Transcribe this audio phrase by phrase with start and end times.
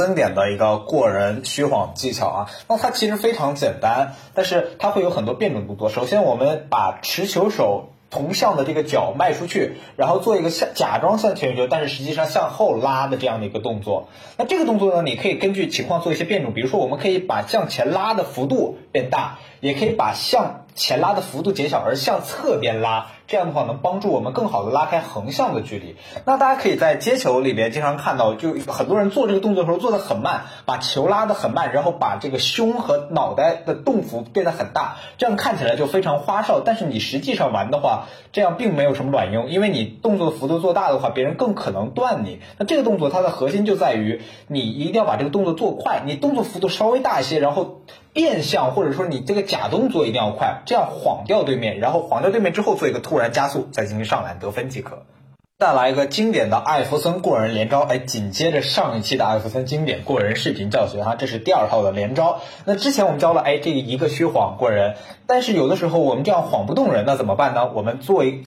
[0.00, 5.90] 增点的一个过人虚晃技巧啊，那它其实非常简单，但是它会有很多变种动作。
[5.90, 7.90] 首先，我们把持球手。
[8.12, 14.08] 同向的这个脚迈出去，然后做一个向假装向前球，但是实际上向后拉的这样的一个动作。
[14.36, 25.96] 那这个动作呢，你可以根据情况做一些变种，比如说我们可以把向前拉的幅度变大，也可以把向前拉的幅度减小，而向侧边拉，这样的话能帮助我们更好的拉开横向的距离。
[26.24, 36.60] 那大家可以在接球里边经常看到，就很多人做这个动作的时候做的很慢，把球拉的很慢，然后把这个胸和脑袋的动幅变得很大，这样看起来就非常花哨。
[36.60, 42.40] 但是你实际上玩的话，这样并没有什么卵用，因为你动作幅度做大的话，别人更可能断你。
[42.56, 47.80] 那这个动作它的核心就在于，你一定要把这个动作做快，你动作幅度稍微大一些，然后
[48.12, 55.02] 变相或者说你这个假动作一定要快，这样晃掉对面，然后晃掉对面之后做一个突然加速，再进行上篮得分即可。
[55.58, 62.40] 再来一个经典的艾弗森过人连招，哎，紧接着上一期的艾弗森经典过人视频教学哈，这是第二套的连招。
[62.64, 64.94] 那之前我们教了哎这个一个虚晃过人，
[65.26, 67.70] 但是有的时候我们这样晃不动人，那怎么办呢？
[67.74, 68.38] 我们做一。